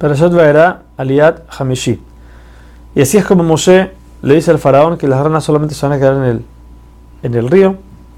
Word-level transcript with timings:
Perashat 0.00 0.32
Vaera, 0.32 0.84
Aliat 0.96 1.42
Hamishi. 1.58 2.00
Y 2.94 3.02
así 3.02 3.18
es 3.18 3.24
como 3.26 3.44
Moshe 3.44 3.90
le 4.22 4.34
dice 4.34 4.50
al 4.50 4.58
faraón 4.58 4.96
que 4.96 5.06
las 5.06 5.22
ranas 5.22 5.44
solamente 5.44 5.74
se 5.74 5.86
van 5.86 5.94
a 5.94 5.98
quedar 5.98 6.16
en 6.16 6.24
el, 6.24 6.44
en 7.22 7.34
el 7.34 7.50
río. 7.50 7.76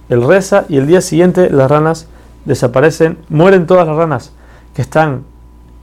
Él 0.08 0.22
reza 0.22 0.64
y 0.68 0.76
el 0.76 0.87
día 0.87 1.00
siguiente 1.00 1.50
las 1.50 1.68
ranas 1.68 2.06
desaparecen, 2.45 3.18
mueren 3.29 3.66
todas 3.66 3.84
las 3.84 3.96
ranas 3.96 4.32
que 4.76 4.82
están 4.82 5.24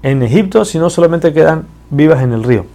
en 0.02 0.24
Egipto, 0.24 0.64
sino 0.64 0.90
solamente 0.90 1.34
quedan 1.34 1.66
vivas 1.90 2.24
en 2.24 2.32
el 2.32 2.46
río. 2.46 2.66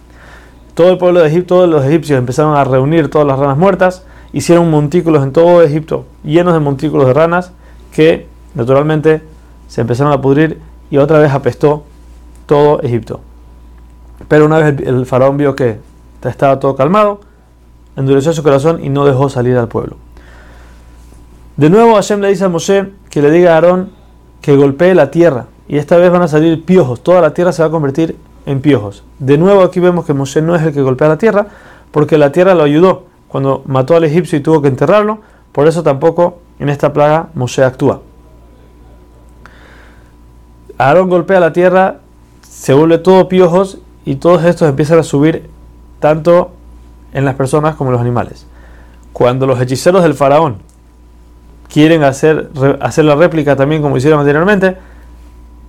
Todo 0.75 0.91
el 0.91 0.99
pueblo 0.99 1.21
de 1.21 1.27
Egipto, 1.27 1.65
los 1.65 1.83
egipcios 1.83 2.19
empezaron 2.19 2.55
a 2.55 2.63
reunir 2.63 3.09
todas 3.09 3.25
las 3.25 3.39
ranas 3.39 3.57
muertas, 3.57 4.03
hicieron 4.33 4.69
montículos 4.69 5.23
en 5.23 5.33
todo 5.33 5.63
Egipto 5.63 6.05
llenos 6.23 6.53
de 6.53 6.59
montículos 6.59 7.07
de 7.07 7.13
ranas 7.13 7.53
que 7.91 8.27
naturalmente 8.53 9.23
se 9.67 9.81
empezaron 9.81 10.13
a 10.13 10.21
pudrir 10.21 10.59
y 10.91 10.97
otra 10.97 11.17
vez 11.17 11.31
apestó 11.31 11.85
todo 12.45 12.81
Egipto. 12.81 13.21
Pero 14.27 14.45
una 14.45 14.59
vez 14.59 14.79
el, 14.85 15.05
faraón 15.05 15.37
vio 15.37 15.55
que 15.55 15.79
estaba 16.23 16.59
todo 16.59 16.75
calmado, 16.75 17.21
endureció 17.95 18.33
su 18.33 18.43
corazón 18.43 18.83
y 18.83 18.89
no 18.89 19.05
dejó 19.05 19.29
salir 19.29 19.57
al 19.57 19.67
pueblo. 19.67 19.97
De 21.57 21.69
nuevo 21.69 21.95
Hashem 21.95 22.19
le 22.19 22.29
dice 22.29 22.45
a 22.45 22.49
Moshe 22.49 22.91
que 23.09 23.21
le 23.21 23.31
diga 23.31 23.51
a 23.51 23.55
Aarón 23.55 23.91
que 24.41 24.55
golpee 24.55 24.93
la 24.95 25.11
tierra 25.11 25.45
y 25.67 25.77
esta 25.77 25.97
vez 25.97 26.11
van 26.11 26.21
a 26.21 26.27
salir 26.27 26.65
piojos, 26.65 27.01
toda 27.01 27.21
la 27.21 27.33
tierra 27.33 27.51
se 27.51 27.61
va 27.61 27.69
a 27.69 27.71
convertir 27.71 28.17
en 28.45 28.61
piojos. 28.61 29.03
De 29.19 29.37
nuevo 29.37 29.61
aquí 29.61 29.79
vemos 29.79 30.05
que 30.05 30.13
Moshe 30.13 30.41
no 30.41 30.55
es 30.55 30.63
el 30.63 30.73
que 30.73 30.81
golpea 30.81 31.07
la 31.07 31.17
tierra 31.17 31.47
porque 31.91 32.17
la 32.17 32.31
tierra 32.31 32.55
lo 32.55 32.63
ayudó 32.63 33.05
cuando 33.27 33.63
mató 33.65 33.95
al 33.95 34.03
egipcio 34.03 34.37
y 34.37 34.41
tuvo 34.41 34.61
que 34.61 34.67
enterrarlo, 34.67 35.19
por 35.51 35.67
eso 35.67 35.83
tampoco 35.83 36.39
en 36.59 36.69
esta 36.69 36.93
plaga 36.93 37.29
Moshe 37.35 37.63
actúa. 37.63 38.01
Aarón 40.77 41.09
golpea 41.09 41.39
la 41.39 41.53
tierra, 41.53 41.99
se 42.55 42.73
vuelve 42.73 42.97
todo 42.97 43.27
piojos 43.27 43.79
y 44.05 44.15
todos 44.15 44.45
estos 44.45 44.69
empiezan 44.69 44.97
a 44.97 45.03
subir 45.03 45.49
tanto 45.99 46.51
en 47.13 47.25
las 47.25 47.35
personas 47.35 47.75
como 47.75 47.89
en 47.89 47.93
los 47.93 48.01
animales. 48.01 48.47
Cuando 49.11 49.45
los 49.45 49.59
hechiceros 49.59 50.03
del 50.03 50.13
faraón 50.13 50.57
quieren 51.67 52.03
hacer, 52.03 52.49
hacer 52.79 53.05
la 53.05 53.15
réplica 53.15 53.57
también 53.57 53.81
como 53.81 53.97
hicieron 53.97 54.21
anteriormente, 54.21 54.77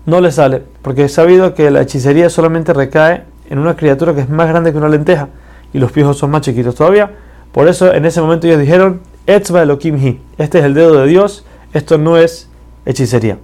no 0.06 0.20
les 0.20 0.36
sale, 0.36 0.62
porque 0.82 1.04
es 1.04 1.12
sabido 1.12 1.54
que 1.54 1.72
la 1.72 1.82
hechicería 1.82 2.30
solamente 2.30 2.72
recae 2.72 3.24
en 3.50 3.58
una 3.58 3.76
criatura 3.76 4.14
que 4.14 4.20
es 4.20 4.28
más 4.28 4.48
grande 4.48 4.70
que 4.70 4.78
una 4.78 4.88
lenteja 4.88 5.28
y 5.72 5.78
los 5.78 5.90
piojos 5.90 6.16
son 6.16 6.30
más 6.30 6.42
chiquitos 6.42 6.76
todavía. 6.76 7.10
Por 7.50 7.66
eso 7.66 7.92
en 7.92 8.06
ese 8.06 8.20
momento 8.20 8.46
ellos 8.46 8.60
dijeron, 8.60 9.00
Etzba 9.26 9.62
Elohim 9.64 9.98
Hi, 9.98 10.20
este 10.38 10.60
es 10.60 10.64
el 10.64 10.74
dedo 10.74 10.94
de 11.00 11.08
Dios, 11.08 11.44
esto 11.72 11.98
no 11.98 12.16
es 12.16 12.48
hechicería. 12.84 13.38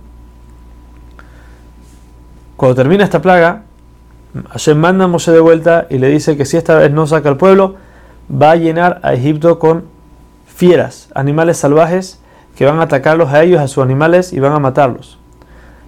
Cuando 2.63 2.77
termina 2.77 3.03
esta 3.03 3.21
plaga, 3.21 3.63
Hashem 4.51 4.79
manda 4.79 5.07
a 5.07 5.09
Moshe 5.09 5.33
de 5.33 5.41
vuelta 5.41 5.89
y 5.91 5.99
le 5.99 6.07
dice 6.11 6.37
que 6.37 6.45
si 6.45 6.57
esta 6.57 6.77
vez 6.77 6.93
no 6.93 7.09
saca 7.09 7.29
al 7.29 7.37
pueblo, 7.37 7.75
va 8.31 8.53
a 8.53 8.55
llenar 8.55 9.01
a 9.03 9.15
Egipto 9.15 9.59
con 9.59 9.83
fieras, 10.47 11.09
animales 11.17 11.57
salvajes 11.57 12.21
que 12.55 12.65
van 12.65 12.79
a 12.79 12.83
atacarlos 12.83 13.33
a 13.33 13.43
ellos, 13.43 13.61
a 13.61 13.67
sus 13.67 13.83
animales 13.83 14.33
y 14.33 14.39
van 14.39 14.53
a 14.53 14.61
matarlos. 14.61 15.19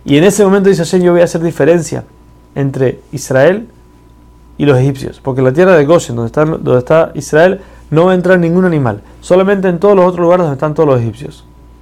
Y 0.05 0.17
en 0.19 0.25
ese 0.25 0.43
momento 0.43 0.69
dice 0.69 0.83
Hashem, 0.83 1.03
yo 1.03 1.13
voy 1.13 1.21
a 1.21 1.27
hacer 1.27 1.43
diferencia 1.43 2.03
entre 2.57 2.99
Israel 3.13 3.69
y 4.59 4.67
los 4.67 4.77
egipcios, 4.77 5.21
porque 5.23 5.43
en 5.43 5.45
la 5.45 5.53
tierra 5.53 5.77
de 5.77 5.85
Goshen, 5.85 6.17
donde 6.17 6.27
está, 6.27 6.45
donde 6.45 6.79
está 6.79 7.13
Israel, 7.15 7.61
no 7.93 8.07
va 8.07 8.11
a 8.11 8.15
entrar 8.17 8.41
ningún 8.41 8.65
animal, 8.65 9.01
solamente 9.21 9.69
en 9.69 9.79
todos 9.79 9.95
los 9.95 10.07
otros 10.07 10.23
lugares 10.23 10.43
donde 10.43 10.57
están 10.57 10.75
todos 10.75 10.89
los 10.89 11.01
egipcios. 11.01 11.45